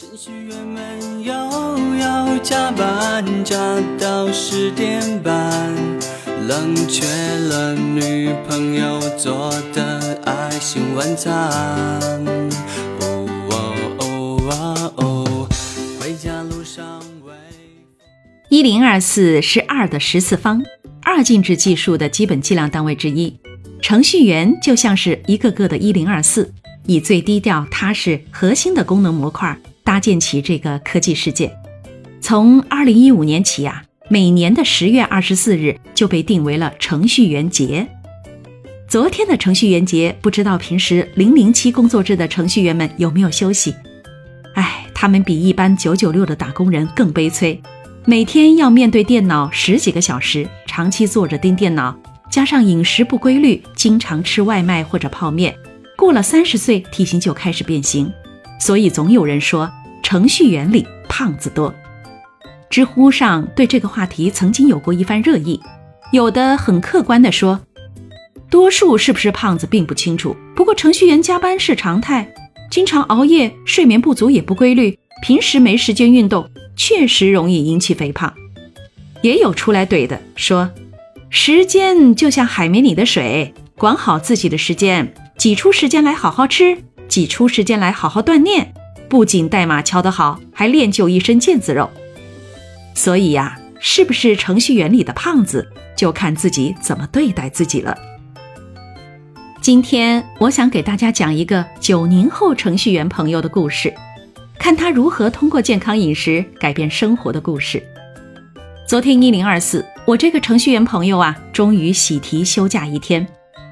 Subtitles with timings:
[0.00, 1.30] 程序员们又
[1.98, 3.54] 要加班，加
[3.98, 5.74] 到十点半，
[6.48, 11.30] 冷却了女朋友做的爱心晚餐。
[13.02, 15.46] 哦哦哦啊哦，
[16.00, 17.34] 回家路上微
[18.48, 20.62] 一零二四是二的十次方，
[21.02, 23.38] 二进制计数的基本计量单位之一。
[23.82, 26.54] 程序员就像是一个个的一零二四，
[26.86, 29.54] 以最低调、踏实、核心的功能模块
[30.00, 31.54] 建起这个科技世界。
[32.20, 37.86] 从二零一五年起呀、每年的十月二十四日就被定为了程序员节。
[38.88, 43.72] 昨天的程序员节，不知道平时零零七工作制的程序员们有没有休息？
[44.56, 47.62] 唉，他们比一般九九六的打工人更悲催，
[48.04, 51.96] 每天要面对电脑十几个小时，长期坐着盯电脑，
[52.28, 55.54] 加上饮食不规律，经常吃外卖或者泡面，
[55.96, 58.12] 过了三十岁体型就开始变形，
[58.58, 59.70] 所以总有人说
[60.02, 61.74] 程序员里胖子多。
[62.68, 65.60] 知乎上对这个话题曾经有过一番热议，
[66.12, 67.60] 有的很客观地说，
[68.48, 72.32] 多数是不是胖子并不清楚，不过程序员加班是常态，
[72.70, 78.32] 经常熬夜，睡眠不足也不规律，平时没时间运动，确实容易引起肥胖。
[79.22, 80.70] 也有出来怼的说，
[81.28, 88.72] 时间就像海绵里的水，管好自己的时间，挤出时间来好好吃，挤出时间来好好锻炼，
[89.10, 91.90] 不仅代码敲得好，还练就一身腱子肉。
[92.94, 97.98] 所以呀、是不是程序员里的胖子，就看自己怎么对待自己了。
[99.60, 103.92] 今天我想给大家讲一个九零后程序员朋友的故事，
[104.58, 107.82] 看他如何通过健康饮食改变生活的故事。
[108.86, 113.26] 昨天一零二四，我这个程序员朋友啊，终于喜提休假一天。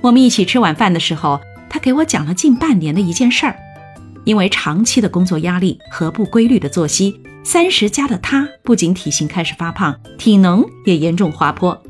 [0.00, 3.56] 我们一起吃晚饭的时候，他给我讲了近半年的一件事儿。
[4.24, 11.82] 因为长期的工作压力和不规律的作息，三十加的他不仅体型开始发胖，体能也严重滑坡。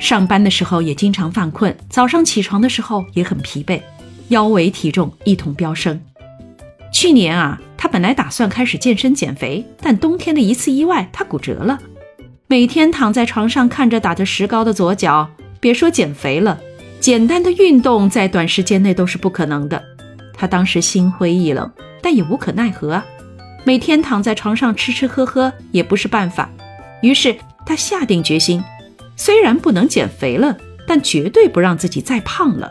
[0.00, 3.80] 上班的时候也经常犯困，早上起床的时候也很疲惫，
[4.28, 6.00] 腰围体重一同飙升。
[6.92, 11.78] 去年啊，他本来打算开始健身减肥，但冬天的一次意外，他骨折了。
[12.46, 15.28] 每天躺在床上看着打着石膏的左脚，
[15.60, 16.60] 别说减肥了，
[17.00, 19.82] 简单的运动在短时间内都是不可能的。
[20.36, 21.70] 他当时心灰意冷，
[22.02, 23.06] 但也无可奈何啊。
[23.64, 26.50] 每天躺在床上吃吃喝喝也不是办法，
[27.00, 27.34] 于是
[27.64, 28.62] 他下定决心，
[29.16, 30.56] 虽然不能减肥了，
[30.86, 32.70] 但绝对不让自己再胖了。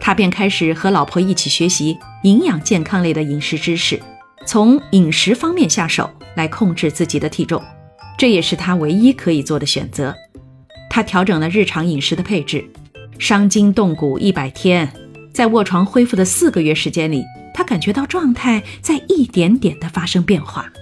[0.00, 4.00] 他便开始和老婆一起学习营养健康类的饮食知识，
[4.46, 7.62] 从饮食方面下手来控制自己的体重，
[8.18, 10.14] 这也是他唯一可以做的选择。
[10.90, 12.64] 他调整了日常饮食的配置，
[13.18, 14.90] 伤筋动骨一百天。
[15.36, 20.72] 在卧床恢复的四个月时间里，他感觉到状态在一点点的发生变化，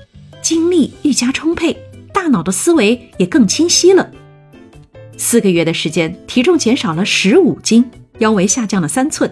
[0.40, 1.76] 精力愈加充沛，
[2.12, 4.08] 大脑的思维也更清晰了。
[5.16, 7.84] 四个月的时间，体重减少了十五斤，
[8.18, 9.28] 腰围下降了三寸，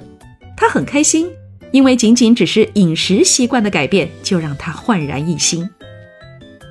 [0.56, 1.30] 他很开心，
[1.70, 5.70] 因为仅仅只是饮食习惯的改变，就让他焕然一新。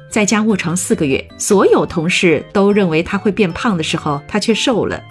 [0.10, 5.02] 在家卧床四个月，所有同事都认为他会变胖的时候，他却瘦了。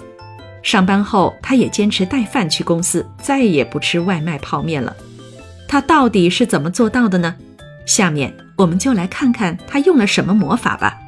[0.63, 4.95] 上班后，他也坚持带饭去公司，再也不吃外卖泡面了。
[5.67, 7.35] 他到底是怎么做到的呢？
[7.87, 10.99] 下面我们就来看看他用了什么魔法吧。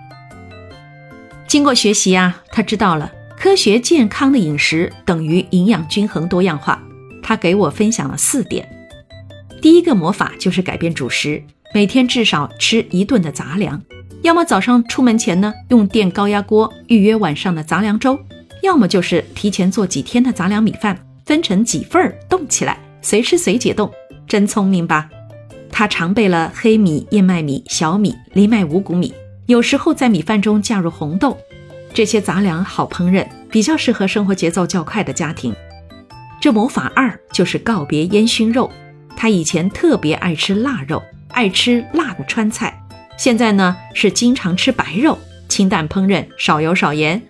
[1.47, 6.83] 经过学习啊，他知道了科学健康的饮食等于营养均衡多样化。
[7.23, 8.69] 他给我分享了四点。
[9.61, 11.43] 第一个魔法就是改变主食，
[11.75, 13.81] 每天至少吃一顿的杂粮，
[14.23, 18.19] 要么早上出门前呢用电高压锅预约晚上的杂粮粥。
[18.62, 20.97] 要么就是提前做几天的杂粮米饭，
[21.27, 23.91] 分成几份儿冻起来，随吃随解冻，
[24.27, 25.11] 真聪明吧？
[25.71, 29.12] 他常备了黑米、燕麦米、小米、藜麦五谷米，
[29.47, 31.37] 有时候在米饭中加入红豆。
[31.93, 35.55] 这些杂粮好烹饪，比较适合生活节奏较快的家庭。
[36.41, 38.71] 这魔法二就是告别烟熏肉。
[39.17, 42.81] 他以前特别爱吃腊肉，爱吃辣的川菜，
[43.19, 47.21] 现在呢是经常吃白肉，清淡烹饪，少油少盐。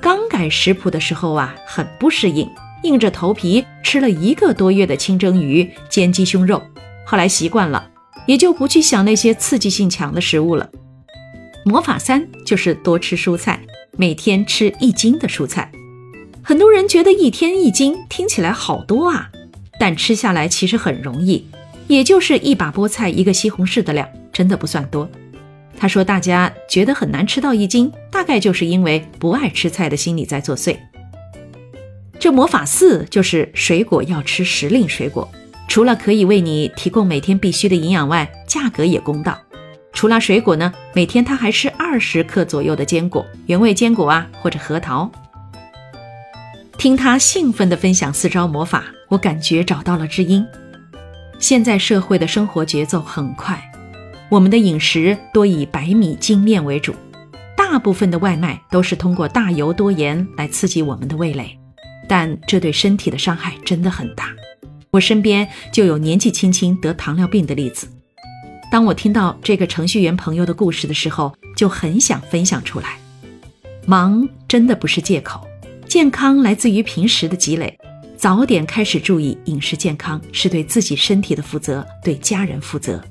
[0.00, 2.48] 刚改食谱的时候啊，很不适应，
[2.82, 6.62] 硬着头皮吃了一个多月的清蒸鱼、煎鸡胸肉。
[7.04, 7.90] 后来习惯了，
[8.26, 10.70] 也就不去想那些刺激性强的食物了。
[11.64, 13.60] 魔法三就是多吃蔬菜，
[13.96, 15.70] 每天吃一斤的蔬菜。
[16.42, 19.30] 很多人觉得一天一斤听起来好多啊，
[19.80, 21.46] 但吃下来其实很容易，
[21.88, 25.10] 也就是一把菠菜、一个西红柿的量，真的不算多。
[25.80, 30.76] 他说：“大家觉得很难吃到一斤，大概就是因为不爱吃菜的心理在作祟。”
[32.18, 35.30] 这魔法四就是水果要吃时令水果，
[35.68, 39.38] 除了可以为你提供每天必需的营养外，价格也公道。
[39.92, 45.08] 除了水果呢，每天他还吃二十克左右的坚果，原味坚果啊，或者核桃。
[46.76, 50.44] 听他兴奋地分享四招魔法，我感觉找到了知音。
[51.38, 53.62] 现在社会的生活节奏很快，
[54.28, 56.96] 我们的饮食多以白米精面为主，
[57.70, 61.58] 大部分的外卖都是通过大油多盐来刺激我们的味蕾，
[62.08, 64.30] 但这对身体的伤害真的很大。
[64.90, 67.86] 我身边就有年纪轻轻得糖尿病的例子。
[68.72, 72.98] 当我听到这个程序员朋友的故事的时候，就很想分享出来。
[73.84, 75.46] 忙真的不是借口，
[75.86, 77.78] 健康来自于平时的积累。
[78.16, 83.04] 早点开始注意饮食健康，是对自己身体的负责，对家人负责。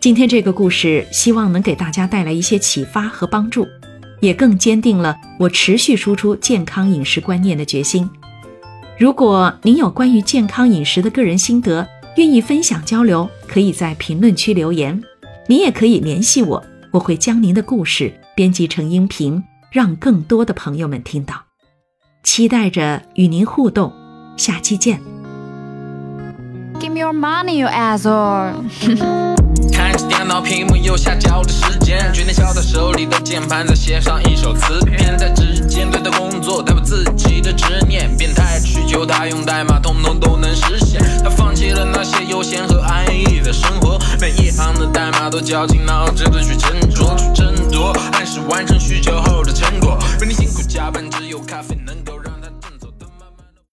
[0.00, 3.66] 今天这个故事，希望能给大家带来一些启发和帮助，
[4.20, 8.08] 也更坚定了我持续输出健康饮食观念的决心。
[8.96, 11.84] 如果您有关于健康饮食的个人心得，
[12.16, 15.02] 愿意分享交流，可以在评论区留言。
[15.48, 19.42] 您也可以联系我，我会将您的故事编辑成音频，
[19.72, 21.34] 让更多的朋友们听到。
[22.22, 23.92] 期待着与您互动，
[24.36, 25.00] 下期见。
[26.78, 29.34] Give me your money, you asshole！
[30.40, 38.14] 屏幕右下角的时间，决定敲在手里的键盘，再写上一首词篇，在指尖对待工作，代表自己的执念。
[38.16, 41.00] 变态需求他用代码，通通都能实现。
[41.22, 46.42] 他放弃了那些悠闲和安逸的生活，每一行的代码都绞尽脑汁的